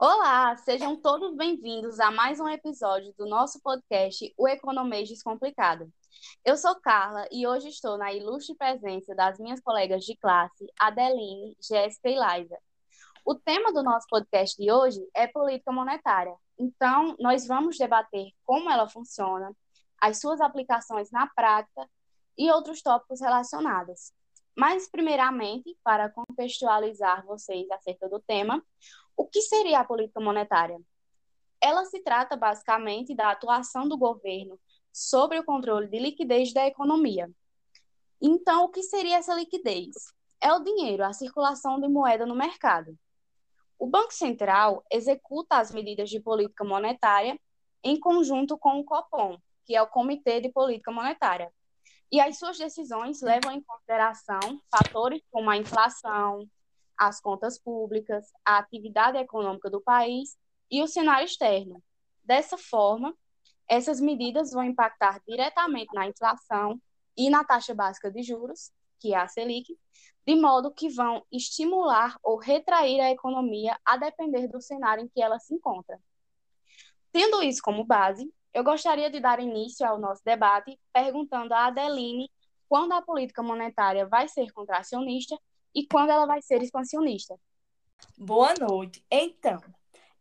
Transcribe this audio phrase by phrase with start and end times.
[0.00, 5.92] Olá, sejam todos bem-vindos a mais um episódio do nosso podcast O Economês Descomplicado.
[6.44, 11.56] Eu sou Carla e hoje estou na ilustre presença das minhas colegas de classe, Adeline,
[11.60, 12.56] Jéssica e Laisa.
[13.24, 16.36] O tema do nosso podcast de hoje é política monetária.
[16.56, 19.50] Então, nós vamos debater como ela funciona,
[20.00, 21.90] as suas aplicações na prática
[22.38, 24.12] e outros tópicos relacionados.
[24.56, 28.62] Mas, primeiramente, para contextualizar vocês acerca do tema,
[29.18, 30.80] o que seria a política monetária?
[31.60, 34.58] Ela se trata basicamente da atuação do governo
[34.92, 37.28] sobre o controle de liquidez da economia.
[38.22, 39.96] Então, o que seria essa liquidez?
[40.40, 42.96] É o dinheiro, a circulação de moeda no mercado.
[43.76, 47.36] O Banco Central executa as medidas de política monetária
[47.82, 51.52] em conjunto com o COPOM, que é o Comitê de Política Monetária.
[52.10, 56.48] E as suas decisões levam em consideração fatores como a inflação,
[56.98, 60.36] as contas públicas, a atividade econômica do país
[60.70, 61.82] e o cenário externo.
[62.24, 63.14] Dessa forma,
[63.68, 66.80] essas medidas vão impactar diretamente na inflação
[67.16, 69.78] e na taxa básica de juros, que é a Selic,
[70.26, 75.22] de modo que vão estimular ou retrair a economia a depender do cenário em que
[75.22, 75.98] ela se encontra.
[77.12, 82.30] Tendo isso como base, eu gostaria de dar início ao nosso debate perguntando a Adeline
[82.68, 85.38] quando a política monetária vai ser contracionista
[85.78, 87.38] e quando ela vai ser expansionista.
[88.16, 89.04] Boa noite.
[89.08, 89.60] Então,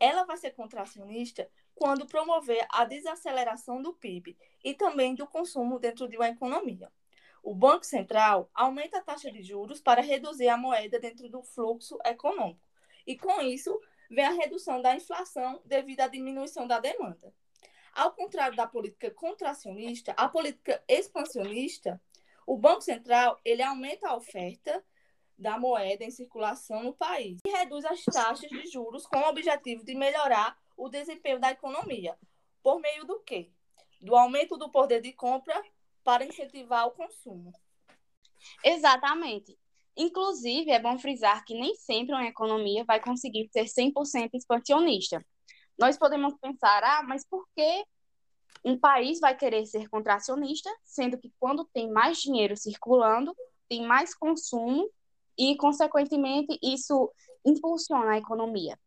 [0.00, 6.08] ela vai ser contracionista quando promover a desaceleração do PIB e também do consumo dentro
[6.08, 6.90] de uma economia.
[7.42, 11.98] O Banco Central aumenta a taxa de juros para reduzir a moeda dentro do fluxo
[12.06, 12.66] econômico.
[13.06, 13.78] E com isso,
[14.10, 17.30] vem a redução da inflação devido à diminuição da demanda.
[17.92, 22.00] Ao contrário da política contracionista, a política expansionista,
[22.46, 24.82] o Banco Central ele aumenta a oferta
[25.38, 29.84] da moeda em circulação no país e reduz as taxas de juros com o objetivo
[29.84, 32.16] de melhorar o desempenho da economia.
[32.62, 33.50] Por meio do quê?
[34.00, 35.60] Do aumento do poder de compra
[36.04, 37.52] para incentivar o consumo.
[38.64, 39.58] Exatamente.
[39.96, 45.24] Inclusive, é bom frisar que nem sempre uma economia vai conseguir ser 100% expansionista.
[45.78, 47.84] Nós podemos pensar, ah, mas por que
[48.64, 53.34] um país vai querer ser contracionista, sendo que quando tem mais dinheiro circulando,
[53.68, 54.88] tem mais consumo
[55.36, 57.12] e, consequentemente, isso
[57.44, 58.78] impulsiona a economia.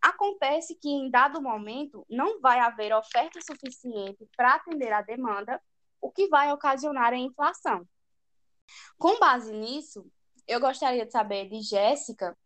[0.00, 5.60] Acontece que, em dado momento, não vai haver oferta suficiente para atender a demanda,
[6.00, 7.86] o que vai ocasionar a inflação.
[8.98, 10.06] Com base nisso,
[10.46, 12.36] eu gostaria de saber de Jéssica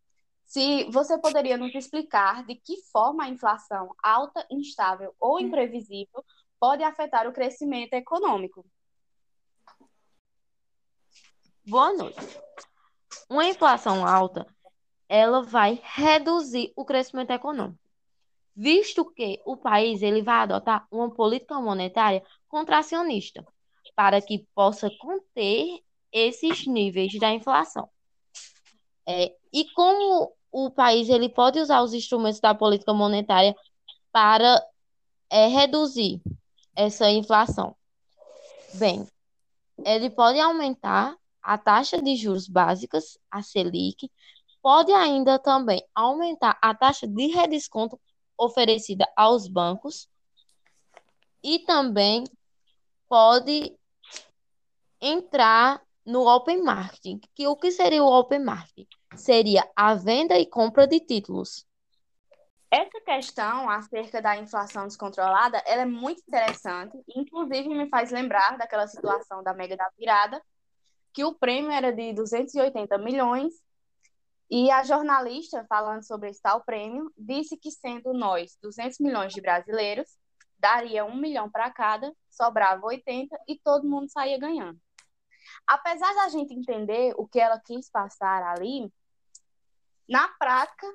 [0.45, 6.25] se você poderia nos explicar de que forma a inflação alta, instável ou imprevisível
[6.59, 8.67] pode afetar o crescimento econômico.
[11.67, 12.45] Boa noite
[13.29, 14.47] uma inflação alta,
[15.09, 17.79] ela vai reduzir o crescimento econômico,
[18.55, 23.45] visto que o país ele vai adotar uma política monetária contracionista
[23.95, 25.81] para que possa conter
[26.13, 27.89] esses níveis da inflação.
[29.07, 33.55] É, e como o país ele pode usar os instrumentos da política monetária
[34.11, 34.65] para
[35.29, 36.23] é, reduzir
[36.75, 37.77] essa inflação?
[38.75, 39.07] Bem,
[39.85, 44.11] ele pode aumentar a taxa de juros básicas, a Selic,
[44.63, 48.01] pode ainda também aumentar a taxa de redesconto
[48.37, 50.09] oferecida aos bancos
[51.43, 52.25] e também
[53.07, 53.77] pode
[55.01, 57.21] entrar no open marketing.
[57.35, 58.89] Que o que seria o open marketing?
[59.15, 61.67] Seria a venda e compra de títulos.
[62.71, 68.89] Essa questão acerca da inflação descontrolada, ela é muito interessante, inclusive me faz lembrar daquela
[68.89, 70.43] situação da mega da virada,
[71.15, 73.55] que o prêmio era de 280 milhões
[74.51, 79.41] e a jornalista, falando sobre esse tal prêmio, disse que sendo nós 200 milhões de
[79.41, 80.19] brasileiros,
[80.59, 84.79] daria um milhão para cada, sobrava 80 e todo mundo saía ganhando.
[85.67, 88.93] Apesar da gente entender o que ela quis passar ali,
[90.09, 90.87] na prática,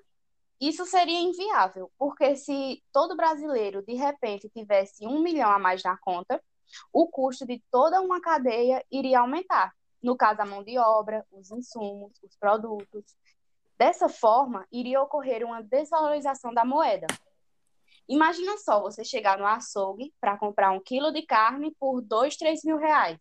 [0.60, 5.98] isso seria inviável, porque se todo brasileiro de repente tivesse um milhão a mais na
[5.98, 6.44] conta,
[6.92, 11.51] o custo de toda uma cadeia iria aumentar no caso, a mão de obra, os
[11.51, 13.04] insumos, os produtos.
[13.78, 17.07] Dessa forma, iria ocorrer uma desvalorização da moeda.
[18.07, 22.63] Imagina só você chegar no açougue para comprar um quilo de carne por dois, três
[22.63, 23.19] mil reais.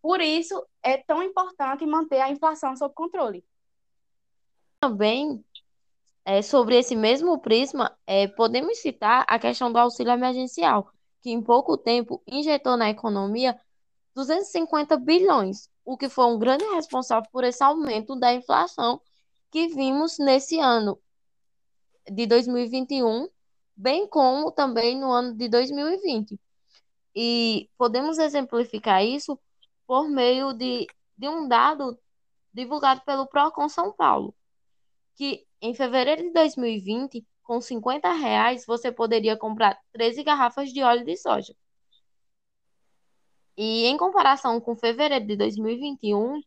[0.00, 3.44] Por isso, é tão importante manter a inflação sob controle.
[4.80, 5.44] Também,
[6.24, 10.90] é, sobre esse mesmo prisma, é, podemos citar a questão do auxílio emergencial,
[11.20, 13.60] que em pouco tempo injetou na economia
[14.14, 19.00] 250 bilhões, o que foi um grande responsável por esse aumento da inflação
[19.50, 20.98] que vimos nesse ano.
[22.10, 23.28] de 2021,
[23.76, 26.38] bem como também no ano de 2020.
[27.14, 29.38] E podemos exemplificar isso
[29.86, 30.86] por meio de,
[31.16, 31.98] de um dado
[32.52, 34.34] divulgado pelo Procon São Paulo,
[35.16, 41.04] que em fevereiro de 2020, com 50 reais, você poderia comprar 13 garrafas de óleo
[41.04, 41.54] de soja.
[43.56, 46.40] E em comparação com fevereiro de 2021,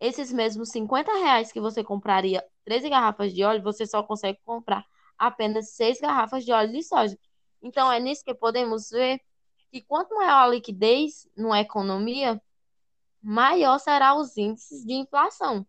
[0.00, 4.84] esses mesmos 50 reais que você compraria 13 garrafas de óleo, você só consegue comprar
[5.18, 7.16] apenas 6 garrafas de óleo de soja.
[7.62, 9.20] Então, é nisso que podemos ver
[9.70, 12.40] que quanto maior a liquidez numa economia,
[13.22, 15.66] maior será os índices de inflação.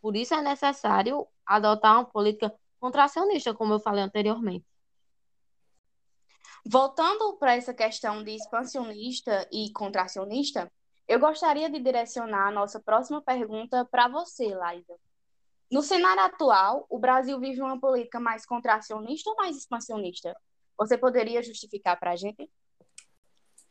[0.00, 4.66] Por isso é necessário adotar uma política contracionista, como eu falei anteriormente.
[6.64, 10.70] Voltando para essa questão de expansionista e contracionista,
[11.08, 14.96] eu gostaria de direcionar a nossa próxima pergunta para você, Laisa.
[15.70, 20.36] No cenário atual, o Brasil vive uma política mais contracionista ou mais expansionista?
[20.78, 22.48] Você poderia justificar para a gente?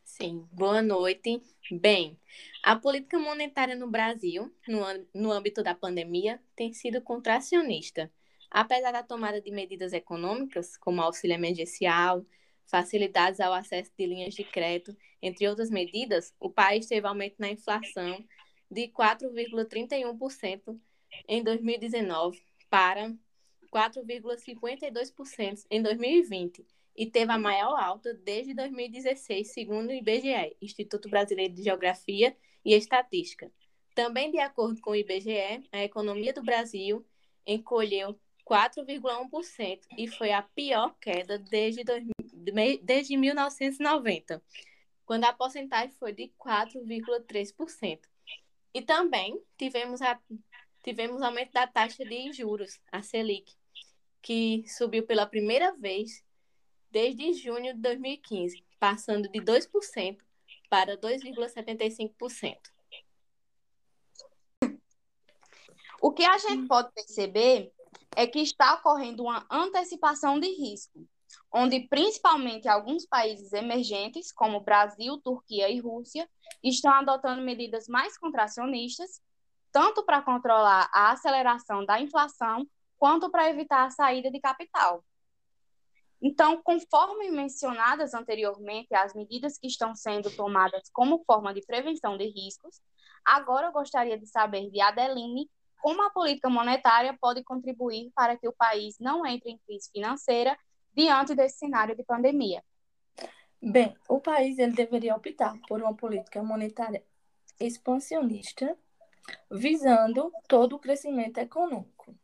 [0.04, 1.42] Sim, boa noite.
[1.70, 2.20] Bem,
[2.62, 4.80] a política monetária no Brasil, no,
[5.14, 8.12] no âmbito da pandemia, tem sido contracionista.
[8.50, 12.24] Apesar da tomada de medidas econômicas, como auxílio emergencial,
[12.66, 17.50] facilidades ao acesso de linhas de crédito, entre outras medidas, o país teve aumento na
[17.50, 18.24] inflação
[18.70, 20.78] de 4,31%
[21.28, 23.14] em 2019 para
[23.72, 26.66] 4,52% em 2020
[26.96, 32.74] e teve a maior alta desde 2016, segundo o IBGE, Instituto Brasileiro de Geografia e
[32.74, 33.50] Estatística.
[33.94, 37.04] Também, de acordo com o IBGE, a economia do Brasil
[37.46, 38.18] encolheu
[38.48, 41.82] 4,1% e foi a pior queda desde,
[42.82, 44.42] desde 1990,
[45.04, 48.00] quando a porcentagem foi de 4,3%.
[48.74, 50.18] E também tivemos, a,
[50.82, 53.52] tivemos aumento da taxa de juros, a Selic,
[54.22, 56.24] que subiu pela primeira vez
[56.90, 60.18] desde junho de 2015, passando de 2%
[60.68, 62.56] para 2,75%.
[66.00, 67.72] O que a gente pode perceber
[68.16, 71.06] é que está ocorrendo uma antecipação de risco,
[71.52, 76.28] onde principalmente alguns países emergentes, como Brasil, Turquia e Rússia,
[76.62, 79.20] estão adotando medidas mais contracionistas,
[79.70, 82.66] tanto para controlar a aceleração da inflação,
[82.98, 85.04] quanto para evitar a saída de capital.
[86.22, 92.26] Então, conforme mencionadas anteriormente, as medidas que estão sendo tomadas como forma de prevenção de
[92.28, 92.80] riscos,
[93.24, 95.50] agora eu gostaria de saber de Adeline
[95.82, 100.56] como a política monetária pode contribuir para que o país não entre em crise financeira
[100.94, 102.62] diante desse cenário de pandemia.
[103.60, 107.04] Bem, o país ele deveria optar por uma política monetária
[107.60, 108.76] expansionista,
[109.50, 112.14] visando todo o crescimento econômico.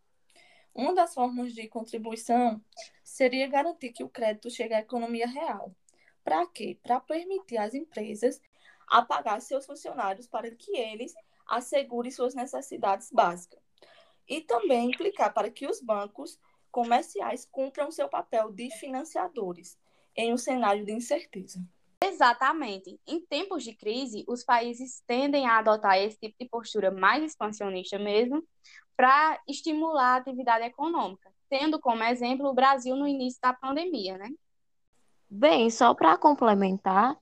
[0.75, 2.61] Uma das formas de contribuição
[3.03, 5.75] seria garantir que o crédito chegue à economia real.
[6.23, 6.79] Para quê?
[6.83, 8.41] Para permitir às empresas
[8.87, 11.15] a pagar seus funcionários para que eles
[11.47, 13.61] assegurem suas necessidades básicas.
[14.29, 16.39] E também implicar para que os bancos
[16.79, 19.77] comerciais cumpram seu papel de financiadores
[20.17, 21.61] em um cenário de incerteza.
[22.01, 23.01] Exatamente.
[23.05, 27.99] Em tempos de crise, os países tendem a adotar esse tipo de postura mais expansionista
[27.99, 28.45] mesmo,
[28.97, 34.31] para estimular a atividade econômica, tendo como exemplo o Brasil no início da pandemia, né?
[35.29, 37.17] Bem, só para complementar,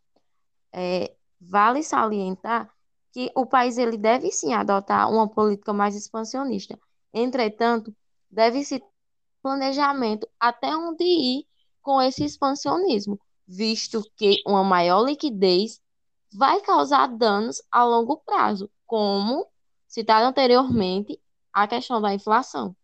[0.71, 2.71] é, vale salientar
[3.11, 6.79] que o país ele deve sim adotar uma política mais expansionista.
[7.15, 7.95] Entretanto,
[8.31, 8.83] deve-se
[9.47, 11.47] planejamento até onde ir
[11.81, 15.81] com esse expansionismo, visto que uma maior liquidez
[16.33, 19.47] vai causar danos a longo prazo, como
[19.87, 21.23] citado anteriormente,
[21.53, 22.75] a questão da inflação.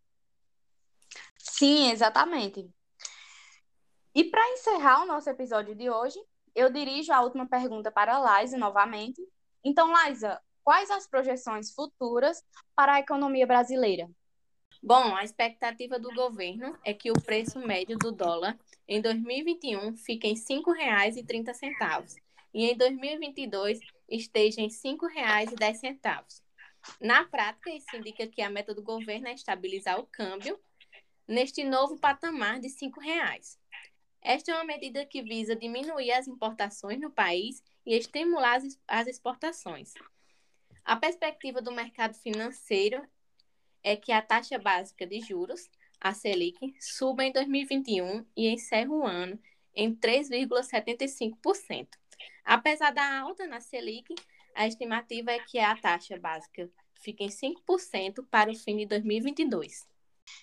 [1.36, 2.70] Sim, exatamente.
[4.14, 6.20] E para encerrar o nosso episódio de hoje,
[6.54, 9.20] eu dirijo a última pergunta para a Laisa novamente.
[9.64, 12.40] Então, Laisa, quais as projeções futuras
[12.76, 14.08] para a economia brasileira?
[14.84, 18.58] Bom, a expectativa do governo é que o preço médio do dólar
[18.88, 22.16] em 2021 fique em R$ 5,30
[22.52, 26.42] e em 2022 esteja em R$ 5,10.
[27.00, 30.58] Na prática, isso indica que a meta do governo é estabilizar o câmbio
[31.28, 33.56] neste novo patamar de R$ reais.
[34.20, 39.94] Esta é uma medida que visa diminuir as importações no país e estimular as exportações.
[40.84, 43.00] A perspectiva do mercado financeiro
[43.82, 45.68] é que a taxa básica de juros,
[46.00, 49.38] a Selic, suba em 2021 e encerre o ano
[49.74, 51.88] em 3,75%.
[52.44, 54.14] Apesar da alta na Selic,
[54.54, 56.70] a estimativa é que a taxa básica
[57.00, 59.86] fique em 5% para o fim de 2022.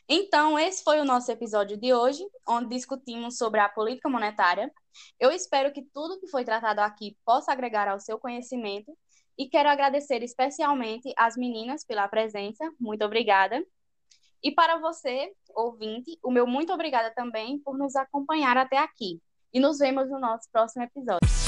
[0.08, 4.72] Então, esse foi o nosso episódio de hoje, onde discutimos sobre a política monetária.
[5.20, 8.98] Eu espero que tudo que foi tratado aqui possa agregar ao seu conhecimento
[9.40, 12.70] e quero agradecer especialmente às meninas pela presença.
[12.78, 13.66] Muito obrigada.
[14.44, 19.22] E para você, ouvinte, o meu muito obrigada também por nos acompanhar até aqui.
[19.54, 21.39] E nos vemos no nosso próximo episódio.